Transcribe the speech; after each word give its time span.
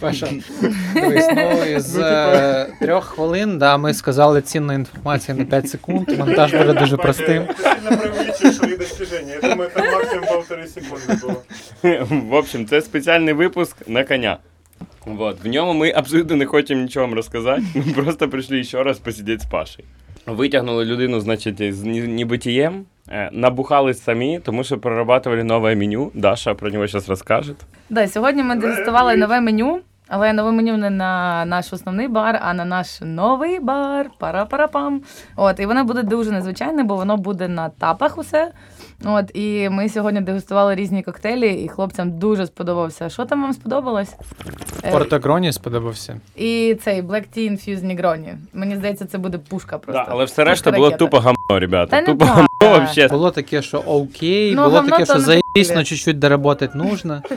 Паша, 0.00 0.28
дивись, 0.94 1.28
ну 1.36 1.64
із 1.64 1.98
е, 1.98 2.66
трьох 2.80 3.04
хвилин, 3.04 3.58
да, 3.58 3.76
ми 3.76 3.94
сказали 3.94 4.42
цінну 4.42 4.72
інформацію 4.72 5.38
на 5.38 5.44
5 5.44 5.68
секунд. 5.68 6.18
Монтаж 6.18 6.54
буде 6.54 6.72
дуже 6.72 6.96
простим. 6.96 7.42
Ты 7.42 7.54
сильно 7.84 7.98
преувеличиваешь 7.98 8.56
свои 8.56 8.76
достижения. 8.76 9.38
Я 9.42 9.48
думаю, 9.50 9.70
там 9.74 9.84
максимум 9.92 10.24
полторы 10.26 10.66
секунды 10.66 11.20
было. 11.22 12.30
В 12.30 12.34
общем, 12.34 12.66
це 12.66 12.80
спеціальний 12.80 13.34
випуск 13.34 13.88
на 13.88 14.04
коня. 14.04 14.38
Вот. 15.06 15.44
В 15.44 15.46
ньому 15.46 15.72
ми 15.72 15.92
абсолютно 15.96 16.36
не 16.36 16.46
хочемо 16.46 16.82
нічого 16.82 17.06
вам 17.06 17.14
розказати. 17.14 17.62
Ми 17.74 17.92
просто 17.92 18.28
прийшли 18.28 18.64
ще 18.64 18.82
раз 18.82 18.98
посидіти 18.98 19.42
з 19.42 19.46
Пашею. 19.46 19.88
Витягнули 20.35 20.85
людину, 20.85 21.19
значить, 21.19 21.73
з 21.73 21.83
нібитієм, 21.83 22.85
е, 23.11 23.29
набухались 23.33 24.03
самі, 24.03 24.39
тому 24.43 24.63
що 24.63 24.77
прорабатували 24.77 25.43
нове 25.43 25.75
меню. 25.75 26.11
Даша 26.13 26.53
про 26.53 26.69
нього 26.69 26.87
зараз 26.87 27.09
розкаже. 27.09 27.53
Да, 27.89 28.07
сьогодні 28.07 28.43
ми 28.43 28.55
дегустували 28.55 29.15
нове 29.15 29.41
меню, 29.41 29.79
але 30.09 30.33
нове 30.33 30.51
меню 30.51 30.77
не 30.77 30.89
на 30.89 31.45
наш 31.45 31.73
основний 31.73 32.07
бар, 32.07 32.39
а 32.43 32.53
на 32.53 32.65
наш 32.65 33.01
новий 33.01 33.59
бар. 33.59 34.09
Пара-пара-пам. 34.17 35.01
От, 35.35 35.59
і 35.59 35.65
воно 35.65 35.83
буде 35.83 36.03
дуже 36.03 36.31
незвичайне, 36.31 36.83
бо 36.83 36.95
воно 36.95 37.17
буде 37.17 37.47
на 37.47 37.69
тапах 37.69 38.17
усе. 38.17 38.51
От, 39.05 39.31
і 39.33 39.69
ми 39.69 39.89
сьогодні 39.89 40.21
дегустували 40.21 40.75
різні 40.75 41.03
коктейлі, 41.03 41.63
і 41.63 41.67
хлопцям 41.67 42.11
дуже 42.19 42.45
сподобався. 42.47 43.09
Що 43.09 43.25
там 43.25 43.41
вам 43.41 43.53
сподобалось? 43.53 44.15
Е, 44.83 44.91
Портогроні 44.91 45.51
сподобався. 45.53 46.19
І 46.35 46.77
цей 46.83 47.01
Black 47.01 47.23
Tea 47.37 47.51
Infused 47.51 47.85
Negroni. 47.85 48.35
Мені 48.53 48.75
здається, 48.75 49.05
це 49.05 49.17
буде 49.17 49.37
пушка 49.37 49.77
просто. 49.77 50.03
Да, 50.05 50.11
але 50.11 50.25
все 50.25 50.43
решта 50.43 50.71
було 50.71 50.85
ракета. 50.85 51.05
тупо 51.05 51.17
гамно, 51.19 51.59
ребята. 51.59 51.91
Та 51.91 52.01
не 52.01 52.07
тупо 52.07 52.25
так. 52.25 52.33
гамно 52.35 52.77
вообще. 52.77 53.07
Було 53.07 53.31
таке, 53.31 53.61
що 53.61 53.77
окей, 53.77 54.55
Ну, 54.55 54.63
було 54.63 54.81
таке, 54.81 54.97
то 54.97 55.05
що 55.05 55.15
не 55.15 55.19
заїсно, 55.55 55.75
буде. 55.75 55.85
чуть-чуть 55.85 56.19
доработати 56.19 56.77
нужно. 56.77 57.21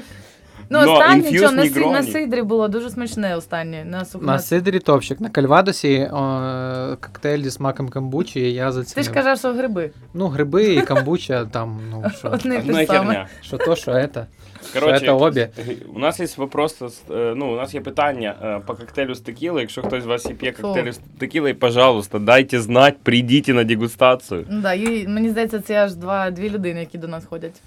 Ну, 0.72 0.86
Но 0.86 0.92
останнє, 0.92 1.32
що 1.32 1.52
на, 1.52 1.66
си- 1.66 1.80
на 1.80 2.02
сидрі 2.02 2.42
було 2.42 2.68
дуже 2.68 2.90
смачне 2.90 3.36
останнє. 3.36 3.84
На, 3.84 4.04
сух... 4.04 4.22
На 4.22 4.38
сидрі 4.38 4.78
топчик. 4.78 5.20
На 5.20 5.28
кальвадосі 5.28 6.10
о, 6.12 6.96
коктейль 7.00 7.42
зі 7.42 7.50
смаком 7.50 7.88
камбучі 7.88 8.52
я 8.52 8.72
Ти 8.94 9.02
ж 9.02 9.10
казав, 9.10 9.38
що 9.38 9.52
гриби. 9.52 9.90
Ну, 10.14 10.28
гриби 10.28 10.74
і 10.74 10.82
камбуча 10.82 11.44
там, 11.44 11.80
ну 11.90 12.04
що. 12.18 12.28
Одне 12.28 12.60
те 12.60 12.86
саме. 12.86 13.26
Що 13.42 13.58
то, 13.58 13.76
що 13.76 13.90
это. 13.90 14.26
Коротше, 14.74 14.96
Що 14.96 15.06
це 15.06 15.12
обі. 15.12 15.48
У 15.94 15.98
нас 15.98 16.20
є 16.20 16.26
вопрос, 16.36 16.82
е, 17.10 17.34
ну, 17.36 17.52
у 17.52 17.56
нас 17.56 17.74
є 17.74 17.80
питання 17.80 18.34
е, 18.42 18.60
по 18.66 18.74
коктейлю 18.74 19.14
з 19.14 19.20
текіли. 19.20 19.60
Якщо 19.60 19.82
хтось 19.82 20.02
з 20.02 20.06
вас 20.06 20.26
і 20.26 20.34
п'є 20.34 20.52
Фу. 20.52 20.62
коктейлю 20.62 20.92
з 20.92 21.00
текіли, 21.18 21.54
пожалуйста, 21.54 22.18
дайте 22.18 22.60
знати, 22.60 22.96
прийдіть 23.02 23.48
на 23.48 23.64
дегустацію. 23.64 24.46
Ну, 24.50 24.60
да, 24.60 24.74
і, 24.74 25.08
мені 25.08 25.30
здається, 25.30 25.60
це 25.60 25.84
аж 25.84 25.94
два, 25.94 26.30
дві 26.30 26.50
людини, 26.50 26.80
які 26.80 26.98
до 26.98 27.08
нас 27.08 27.24
ходять. 27.24 27.62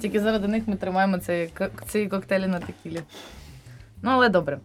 Тільки 0.00 0.20
заради 0.20 0.48
них 0.48 0.62
ми 0.66 0.76
тримаємо 0.76 1.18
цей, 1.18 1.46
ко- 1.58 1.68
ці 1.88 2.06
коктейлі 2.06 2.46
на 2.46 2.60
текілі. 2.60 3.00
Ну, 4.02 4.10
але 4.10 4.28
добре. 4.28 4.58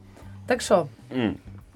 Так 0.47 0.61
що. 0.61 0.87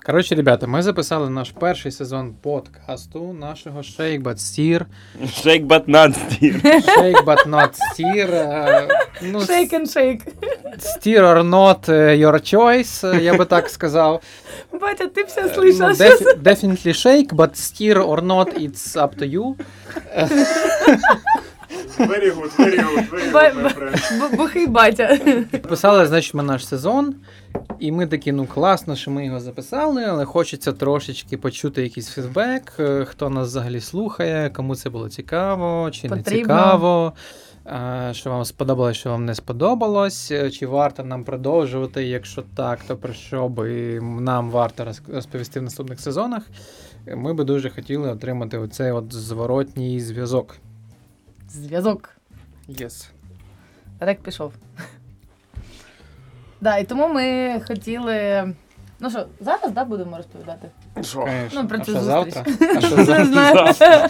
Коротше, 0.06 0.36
ребята, 0.36 0.68
ми 0.68 0.82
записали 0.82 1.30
наш 1.30 1.52
перший 1.52 1.92
сезон 1.92 2.34
подкасту 2.42 3.34
нашого 3.34 3.80
Shake 3.82 4.24
But 4.24 4.36
Steer. 4.38 4.86
Shake 5.24 5.68
but 5.68 5.86
not 5.86 6.10
steer. 6.18 6.62
Shake 6.64 7.26
But 7.26 7.48
Not 7.50 7.70
Steer. 7.94 8.32
е, 8.34 8.88
Ну, 9.22 9.40
shake 9.40 9.74
and 9.74 9.82
shake. 9.98 10.22
steer 10.80 11.22
or 11.22 11.44
not 11.50 11.92
е, 11.94 12.18
your 12.18 12.34
choice, 12.56 13.16
е, 13.18 13.24
я 13.24 13.34
би 13.38 13.46
так 13.46 13.70
сказав. 13.70 14.22
Батя, 14.82 15.08
ти 15.08 15.24
все 15.24 15.42
Ну, 15.44 15.50
слышав. 15.50 15.94
def- 15.96 16.42
definitely 16.42 16.88
shake, 17.06 17.30
but 17.30 17.50
steer 17.56 18.08
or 18.08 18.22
not, 18.26 18.60
it's 18.60 18.96
up 19.02 19.16
to 19.20 19.32
you. 19.34 19.56
Very 22.00 22.32
good, 22.36 22.52
very 22.58 22.78
good, 22.78 23.10
very 23.10 23.32
good, 23.32 23.64
my 23.64 23.74
friend. 23.78 24.38
Бухий 24.38 24.68
батя. 24.68 25.18
Записали, 25.52 26.06
значить, 26.08 26.34
ми 26.34 26.44
наш 26.44 26.68
сезон, 26.68 27.16
і 27.80 27.92
ми 27.92 28.08
такі, 28.08 28.32
ну 28.32 28.46
класно, 28.46 28.96
що 28.96 29.12
ми 29.12 29.26
його 29.26 29.40
записали, 29.40 30.04
але 30.04 30.26
хочеться 30.26 30.74
трошечки 30.74 31.38
почути 31.38 31.84
якийсь 31.84 32.10
фідбек, 32.10 32.74
е, 32.80 33.06
хто 33.06 33.30
нас 33.30 33.48
взагалі 33.48 33.80
слухає, 33.82 34.50
кому 34.50 34.76
це 34.76 34.90
було 34.90 35.10
цікаво, 35.10 35.92
чи 35.92 36.10
не 36.10 36.16
Потрібно. 36.18 36.42
цікаво. 36.44 37.14
е, 37.68 38.10
Що 38.14 38.30
вам 38.30 38.46
сподобалось, 38.46 38.98
що 38.98 39.10
вам 39.10 39.26
не 39.26 39.36
сподобалось, 39.36 40.32
е, 40.32 40.52
чи 40.52 40.68
варто 40.68 41.04
нам 41.04 41.24
продовжувати? 41.24 42.04
Якщо 42.06 42.44
так, 42.56 42.80
то 42.88 42.96
про 42.98 43.14
що 43.14 43.48
би 43.50 44.00
нам 44.02 44.52
варто 44.52 44.84
роз- 44.84 45.14
розповісти 45.16 45.60
в 45.60 45.64
наступних 45.64 46.00
сезонах? 46.00 46.44
Е, 47.08 47.16
Ми 47.16 47.34
би 47.34 47.44
дуже 47.44 47.70
хотіли 47.70 48.12
отримати 48.12 48.58
оцей 48.58 48.92
от 48.92 49.14
зворотній 49.14 50.00
зв'язок. 50.00 50.56
Зв'язок. 51.50 52.10
Yes. 52.70 53.10
Рек 54.00 54.20
пішов. 54.22 54.54
Да, 56.62 56.78
і 56.78 56.84
тому 56.84 57.08
ми 57.08 57.60
хотіли. 57.68 58.48
Ну 59.00 59.10
що, 59.10 59.26
зараз 59.40 59.72
да, 59.72 59.86
будемо 59.86 60.18
розповідати? 60.18 60.70
Що? 61.02 61.28
Ну, 61.54 61.68
про 61.68 61.78
а 61.78 61.82
цю 61.82 61.92
що 61.92 62.02
зустріч. 62.02 62.34
завтра? 62.34 62.54
А 62.70 62.82
Не 62.82 63.06
завтра? 63.06 63.26
знаю. 63.26 64.10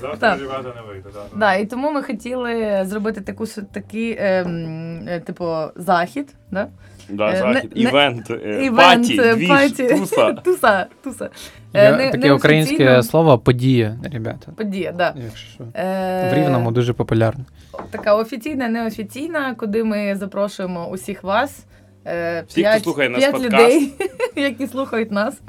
Завтра 0.00 0.16
Так. 0.20 0.40
не 0.40 0.82
вийде, 0.82 1.08
да. 1.14 1.24
Да, 1.36 1.54
і 1.54 1.66
тому 1.66 1.92
ми 1.92 2.02
хотіли 2.02 2.84
зробити 2.86 3.20
таку 3.20 3.46
такий, 3.46 4.16
ем, 4.18 5.08
е, 5.08 5.20
типу, 5.20 5.56
захід, 5.76 6.34
да? 6.50 6.68
Да, 7.08 7.32
Е, 7.32 7.36
захід, 7.36 7.70
не- 7.76 7.82
не- 7.84 7.88
івент, 7.90 8.30
е, 8.30 8.60
Івент, 8.64 9.02
паті, 9.02 9.20
е, 9.20 9.34
двіж, 9.34 9.48
паті. 9.48 9.88
туса. 9.88 10.32
туса, 10.44 10.86
туса. 11.04 11.30
Е, 11.74 11.84
Я, 11.84 11.96
не- 11.96 12.10
таке 12.10 12.26
не 12.28 12.32
українське 12.32 12.74
офіційно. 12.74 13.02
слово 13.02 13.38
подія, 13.38 13.96
ребята. 14.12 14.52
Подія, 14.56 14.92
да. 14.92 15.14
Якщо 15.24 15.48
що. 15.50 15.64
Е, 15.74 16.30
В 16.32 16.34
Рівному 16.34 16.70
дуже 16.70 16.92
популярно. 16.92 17.44
Така 17.90 18.14
офіційна, 18.14 18.68
неофіційна, 18.68 19.54
куди 19.54 19.84
ми 19.84 20.16
запрошуємо 20.16 20.88
усіх 20.88 21.22
вас. 21.22 21.64
е, 22.06 22.44
Всіх, 22.48 22.66
хто 22.68 22.80
слухає 22.80 23.08
нас 23.08 23.24
подкаст. 23.24 23.44
людей, 23.44 23.92
які 24.36 24.66
слухають 24.66 25.10
нас. 25.12 25.40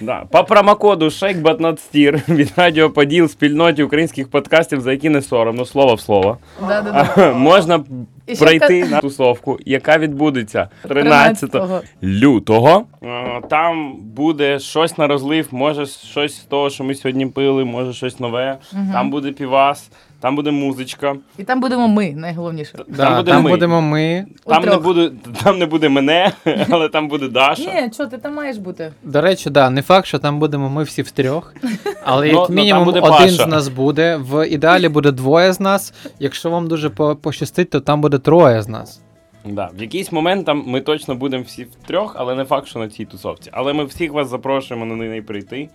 Да. 0.00 0.24
По 0.30 0.44
промокоду 0.44 1.04
Shake 1.06 1.42
but 1.42 1.60
not 1.60 1.78
steer 1.94 2.34
від 2.34 2.52
Радіо 2.56 2.90
Поділ 2.90 3.28
спільноті 3.28 3.82
українських 3.82 4.28
подкастів, 4.30 4.80
за 4.80 4.92
які 4.92 5.08
не 5.08 5.22
соромно, 5.22 5.64
слово 5.64 5.94
в 5.94 6.00
слово. 6.00 6.38
Да, 6.68 6.82
да, 6.82 7.08
да. 7.16 7.32
Можна 7.32 7.84
І 8.26 8.36
ще 8.36 8.44
пройти 8.44 8.84
на 8.84 9.00
тусовку, 9.00 9.58
яка 9.66 9.98
відбудеться 9.98 10.68
13 10.82 11.50
13-го. 11.54 11.80
лютого. 12.02 12.84
Е, 13.02 13.42
Там 13.50 13.96
буде 13.96 14.58
щось 14.58 14.98
на 14.98 15.06
розлив, 15.06 15.48
може 15.50 15.86
щось 15.86 16.36
з 16.36 16.44
того, 16.44 16.70
що 16.70 16.84
ми 16.84 16.94
сьогодні 16.94 17.26
пили, 17.26 17.64
може 17.64 17.92
щось 17.92 18.20
нове. 18.20 18.58
Там 18.92 19.10
буде 19.10 19.32
півас, 19.32 19.90
там 20.20 20.36
буде 20.36 20.50
музичка. 20.50 21.16
І 21.38 21.44
там 21.44 21.60
будемо 21.60 21.88
ми, 21.88 22.12
найголовніше. 22.12 22.78
Да, 22.88 23.16
буде 23.16 23.30
там 23.32 23.42
ми. 23.42 23.50
будемо 23.50 23.80
ми. 23.80 24.26
Там 24.46 24.64
не, 24.64 24.76
буде, 24.76 25.10
там 25.44 25.58
не 25.58 25.66
буде 25.66 25.88
мене, 25.88 26.32
але 26.70 26.88
там 26.88 27.08
буде 27.08 27.28
Даша. 27.28 27.62
Ні, 27.62 27.90
що 27.94 28.06
ти 28.06 28.18
там 28.18 28.34
маєш 28.34 28.56
бути? 28.56 28.92
До 29.02 29.20
речі, 29.20 29.50
да, 29.50 29.70
не 29.70 29.82
факт, 29.82 30.06
що 30.06 30.18
там 30.18 30.38
будемо 30.38 30.70
ми 30.70 30.82
всі 30.82 31.02
втрьох, 31.02 31.54
але 32.04 32.32
Ну, 32.32 32.40
як 32.40 32.48
ну, 32.50 32.54
мінімум 32.56 32.84
буде 32.84 33.00
один 33.00 33.12
Паша. 33.12 33.30
з 33.44 33.46
нас 33.46 33.68
буде. 33.68 34.16
В 34.16 34.48
ідеалі 34.48 34.88
буде 34.88 35.12
двоє 35.12 35.52
з 35.52 35.60
нас. 35.60 35.94
Якщо 36.18 36.50
вам 36.50 36.68
дуже 36.68 36.90
по- 36.90 37.16
пощастить, 37.16 37.70
то 37.70 37.80
там 37.80 38.00
буде 38.00 38.18
троє 38.18 38.62
з 38.62 38.68
нас. 38.68 39.00
Да, 39.44 39.70
в 39.78 39.80
якийсь 39.82 40.12
момент 40.12 40.46
там 40.46 40.64
ми 40.66 40.80
точно 40.80 41.14
будемо 41.14 41.44
всі 41.44 41.64
втрьох, 41.64 42.16
але 42.18 42.34
не 42.34 42.44
факт, 42.44 42.66
що 42.66 42.78
на 42.78 42.88
цій 42.88 43.04
тусовці. 43.04 43.50
Але 43.52 43.72
ми 43.72 43.84
всіх 43.84 44.12
вас 44.12 44.28
запрошуємо 44.28 44.86
на 44.86 44.94
неї 44.94 45.22
прийти. 45.22 45.68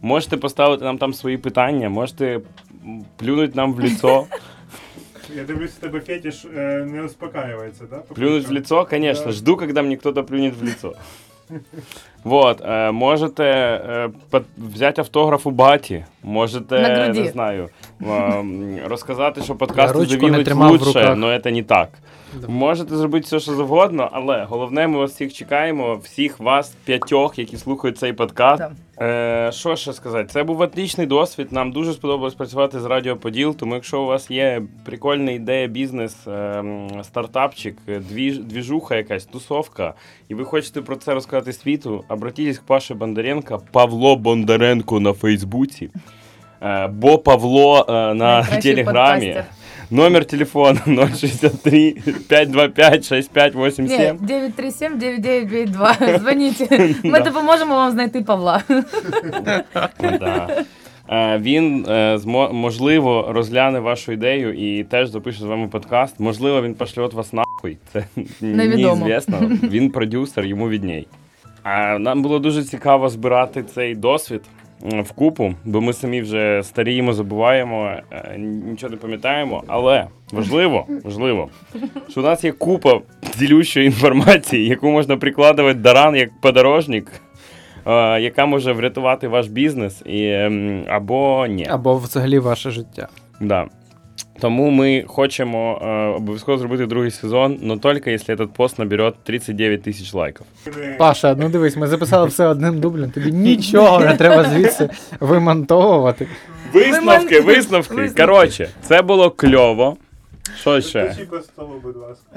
Можете 0.00 0.36
поставити 0.36 0.84
нам 0.84 0.98
там 0.98 1.14
свої 1.14 1.38
питання, 1.38 1.88
можете 1.88 2.40
м, 2.84 3.04
плюнути 3.16 3.52
нам 3.56 3.74
в 3.74 3.80
лицо. 3.80 4.26
Я 5.36 5.44
дивлюсь, 5.44 5.72
у 5.78 5.80
тебе 5.80 6.00
фетиш 6.00 6.44
е, 6.56 6.84
не 6.92 7.02
успокаивается, 7.02 7.84
да? 7.90 7.96
Плюнуть 8.14 8.48
в 8.48 8.52
лицо, 8.52 8.84
конечно. 8.84 9.26
Да. 9.26 9.32
Жду, 9.32 9.56
когда 9.56 9.82
мне 9.82 9.96
кто-то 9.96 10.24
плюнет 10.24 10.54
в 10.56 10.64
лицо. 10.64 10.92
Вот, 12.24 12.60
е, 12.64 12.90
можете 12.90 13.44
е, 13.44 14.10
под- 14.30 14.44
взяти 14.58 15.00
автограф 15.00 15.46
у 15.46 15.50
баті, 15.50 16.04
можете, 16.22 16.80
На 16.80 16.88
груді. 17.04 17.20
не 17.20 17.28
знаю, 17.28 17.68
розказати, 18.86 19.42
що 19.42 19.54
подкаст 19.54 19.94
ручку 19.94 20.12
не 20.14 20.20
завілить 20.20 20.44
тримав 20.46 20.68
в 20.68 20.72
лучше, 20.72 20.84
руках. 20.86 21.18
але 21.22 21.40
це 21.40 21.50
не 21.50 21.62
так. 21.62 21.88
Можете 22.48 22.96
зробити 22.96 23.24
все, 23.26 23.40
що 23.40 23.54
завгодно, 23.54 24.08
але 24.12 24.44
головне, 24.44 24.86
ми 24.86 24.98
вас 24.98 25.12
всіх 25.12 25.32
чекаємо, 25.32 25.96
всіх 25.96 26.40
вас, 26.40 26.74
п'ятьох, 26.84 27.38
які 27.38 27.56
слухають 27.56 27.98
цей 27.98 28.12
подкаст. 28.12 28.62
Е, 29.00 29.50
що 29.52 29.76
ще 29.76 29.92
сказати? 29.92 30.28
Це 30.32 30.42
був 30.42 30.60
отличний 30.60 31.06
досвід. 31.06 31.48
Нам 31.50 31.72
дуже 31.72 31.92
сподобалось 31.92 32.34
працювати 32.34 32.80
з 32.80 32.84
Радіо 32.84 33.16
Поділ. 33.16 33.56
Тому 33.56 33.74
якщо 33.74 34.02
у 34.02 34.06
вас 34.06 34.30
є 34.30 34.62
прикольна 34.84 35.30
ідея, 35.30 35.66
бізнес, 35.66 36.26
е, 36.26 36.64
стартапчик, 37.02 37.76
двіж, 38.10 38.38
двіжуха 38.38 38.96
якась, 38.96 39.24
тусовка, 39.24 39.94
і 40.28 40.34
ви 40.34 40.44
хочете 40.44 40.82
про 40.82 40.96
це 40.96 41.14
розказати 41.14 41.52
світу, 41.52 42.04
обратітесь 42.08 42.58
к 42.58 42.64
Паше 42.66 42.94
Бондаренко, 42.94 43.62
Павло 43.72 44.16
Бондаренко 44.16 45.00
на 45.00 45.12
Фейсбуці. 45.12 45.90
Е, 46.62 46.86
Бо 46.86 47.18
Павло 47.18 47.86
е, 47.88 47.92
на 47.92 48.14
Найкращий 48.14 48.74
Телеграмі. 48.74 49.26
подкастер. 49.26 49.63
Номер 49.90 50.24
телефону 50.24 50.78
063 51.16 51.94
525 52.28 52.92
Ні, 52.92 53.02
6587. 53.02 54.16
937-9992. 54.16 56.18
Дзвоніть. 56.20 56.70
Ми 57.04 57.20
допоможемо 57.20 57.74
вам 57.74 57.90
знайти 57.90 58.22
Павла. 58.22 58.62
Да. 60.00 60.64
Е, 61.10 61.38
Він 61.38 61.86
е, 61.88 62.16
змо- 62.16 62.52
можливо 62.52 63.26
розгляне 63.28 63.80
вашу 63.80 64.12
ідею 64.12 64.54
і 64.78 64.84
теж 64.84 65.08
запише 65.08 65.38
з 65.38 65.42
вами 65.42 65.68
подкаст. 65.68 66.20
Можливо, 66.20 66.62
він 66.62 66.74
пошлет 66.74 67.12
вас 67.12 67.32
нахуй, 67.32 67.76
це 67.92 68.04
Невідомо. 68.40 69.06
неізвісно. 69.06 69.38
Він 69.62 69.90
продюсер, 69.90 70.44
йому 70.44 70.68
відній. 70.68 71.06
А 71.62 71.98
нам 71.98 72.22
було 72.22 72.38
дуже 72.38 72.64
цікаво 72.64 73.08
збирати 73.08 73.62
цей 73.62 73.94
досвід 73.94 74.40
вкупу, 74.84 75.54
бо 75.64 75.80
ми 75.80 75.92
самі 75.92 76.20
вже 76.20 76.62
старіємо, 76.64 77.12
забуваємо, 77.12 77.90
е, 78.12 78.38
нічого 78.38 78.90
не 78.90 78.96
пам'ятаємо. 78.96 79.62
Але 79.66 80.06
важливо, 80.32 80.86
важливо, 81.04 81.48
що 82.08 82.20
у 82.20 82.24
нас 82.24 82.44
є 82.44 82.52
купа 82.52 83.00
ділючої 83.38 83.86
інформації, 83.86 84.66
яку 84.66 84.90
можна 84.90 85.16
прикладувати 85.16 85.78
даран 85.78 86.16
як 86.16 86.40
подорожник, 86.40 87.12
е, 87.86 88.20
яка 88.20 88.46
може 88.46 88.72
врятувати 88.72 89.28
ваш 89.28 89.46
бізнес 89.46 90.02
і, 90.06 90.30
або 90.88 91.46
ні. 91.46 91.66
Або 91.70 91.96
взагалі 91.96 92.38
ваше 92.38 92.70
життя. 92.70 93.08
Да. 93.40 93.66
Тому 94.40 94.70
ми 94.70 95.04
хочемо 95.06 95.78
е, 95.82 96.16
обов'язково 96.16 96.58
зробити 96.58 96.86
другий 96.86 97.10
сезон, 97.10 97.58
но 97.62 97.78
тільки 97.78 98.10
якщо 98.10 98.32
этот 98.32 98.46
пост 98.46 98.78
набере 98.78 99.12
39 99.22 99.82
тисяч 99.82 100.14
лайків. 100.14 100.46
Паша, 100.98 101.34
ну 101.38 101.48
дивись, 101.48 101.76
ми 101.76 101.86
записали 101.86 102.28
все 102.28 102.46
одним 102.46 102.80
дублем. 102.80 103.10
Тобі 103.10 103.32
нічого 103.32 104.00
не 104.00 104.16
треба 104.16 104.44
звідси 104.44 104.90
вимонтовувати. 105.20 106.26
Висновки, 106.72 107.40
висновки. 107.40 108.10
Коротше, 108.10 108.68
це 108.82 109.02
було 109.02 109.30
кльово. 109.30 109.96
Що 110.60 110.80
ще? 110.80 111.16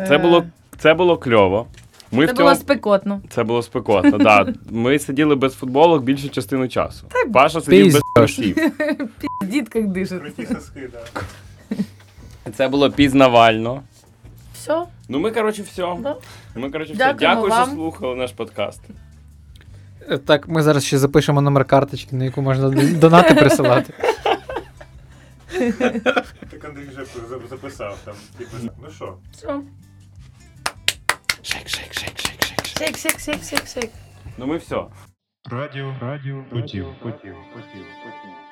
Це 0.07 0.15
Е, 0.15 0.17
було, 0.17 0.43
це 0.77 0.93
було 0.93 1.17
кльово. 1.17 1.67
Ми 2.11 2.27
Це 2.27 2.33
в 2.33 2.35
було 2.35 2.55
спекотно. 2.55 3.21
Це 3.29 3.43
було 3.43 3.61
спекотно, 3.61 4.17
да. 4.17 4.47
Ми 4.71 4.99
сиділи 4.99 5.35
без 5.35 5.53
футболок 5.53 6.03
більшу 6.03 6.29
частину 6.29 6.67
часу. 6.67 7.05
Паша 7.33 7.61
сидів 7.61 7.85
без 7.85 8.01
Піздєш. 8.15 8.35
трусів. 8.35 8.71
Дід 9.45 9.69
як 9.75 9.87
дишить. 9.87 10.21
Круті 10.21 10.45
соски, 10.53 10.89
да. 10.93 11.21
Це 12.55 12.67
було 12.67 12.91
пізнавально. 12.91 13.83
Все. 14.53 14.83
Ну 15.09 15.19
ми, 15.19 15.31
коротше, 15.31 15.61
все. 15.63 15.95
Да. 15.99 16.15
Ми, 16.55 16.71
коротше, 16.71 16.93
все. 16.93 17.13
Дякуємо 17.13 17.47
Дякую, 17.47 17.63
що 17.65 17.75
слухали 17.75 18.15
наш 18.15 18.31
подкаст. 18.31 18.81
Е, 20.09 20.17
Так, 20.17 20.47
ми 20.47 20.61
зараз 20.63 20.85
ще 20.85 20.97
запишемо 20.97 21.41
номер 21.41 21.65
карточки, 21.65 22.15
на 22.15 22.23
яку 22.25 22.41
можна 22.41 22.69
донати 22.69 23.33
присилати. 23.33 23.93
Так 26.49 26.65
Андрій 26.65 26.87
вже 26.91 27.05
записав 27.49 27.97
там. 28.05 28.15
Типу, 28.37 28.51
ну 28.83 28.91
що? 28.91 29.17
Все. 29.31 29.47
Шейк, 31.41 31.67
шейк, 31.69 31.93
шейк, 31.93 32.19
шейк, 32.19 32.43
шейк. 32.43 32.65
шейк. 32.65 32.77
Шейк, 32.77 32.97
шейк, 32.97 33.19
шейк, 33.19 33.43
шейк, 33.43 33.67
шейк. 33.67 33.91
Ну 34.37 34.47
ми 34.47 34.57
все. 34.57 34.75
Радіо, 35.51 35.95
радіо, 36.01 36.43
потів, 36.49 36.85
потів, 37.03 37.35
потів, 37.53 37.85
потів. 38.03 38.46